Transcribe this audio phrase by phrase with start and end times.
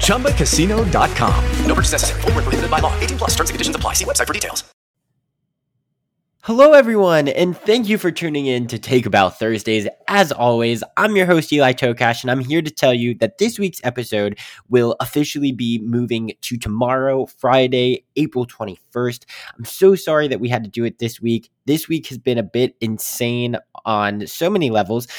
[0.00, 1.44] ChumbaCasino.com.
[1.66, 2.20] No purchase necessary.
[2.22, 2.98] Void were prohibited by law.
[3.00, 3.30] 18 plus.
[3.30, 3.94] Terms and conditions apply.
[3.94, 4.64] See website for details.
[6.44, 9.86] Hello, everyone, and thank you for tuning in to Take About Thursdays.
[10.08, 13.58] As always, I'm your host, Eli Tokash, and I'm here to tell you that this
[13.58, 14.38] week's episode
[14.70, 19.26] will officially be moving to tomorrow, Friday, April 21st.
[19.58, 21.50] I'm so sorry that we had to do it this week.
[21.70, 25.06] This week has been a bit insane on so many levels.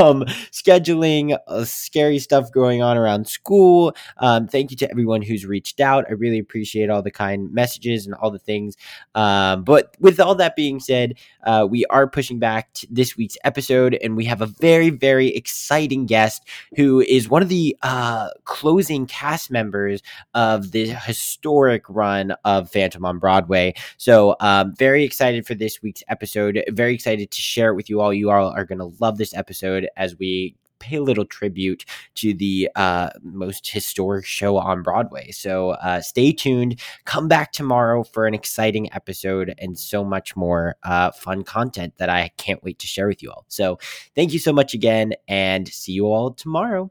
[0.00, 3.94] Um, scheduling, uh, scary stuff going on around school.
[4.18, 6.04] Um, thank you to everyone who's reached out.
[6.08, 8.76] I really appreciate all the kind messages and all the things.
[9.14, 13.94] Um, but with all that being said, uh, we are pushing back this week's episode,
[14.02, 19.06] and we have a very, very exciting guest who is one of the uh, closing
[19.06, 20.02] cast members
[20.34, 23.74] of the historic run of Phantom on Broadway.
[23.96, 26.62] So, um, very excited for this week's episode.
[26.68, 28.12] Very excited to share it with you all.
[28.12, 31.84] You all are going to love this episode as we pay a little tribute
[32.16, 35.30] to the uh, most historic show on Broadway.
[35.30, 36.80] So uh, stay tuned.
[37.04, 42.08] Come back tomorrow for an exciting episode and so much more uh, fun content that
[42.08, 43.44] I can't wait to share with you all.
[43.48, 43.78] So
[44.16, 46.90] thank you so much again and see you all tomorrow.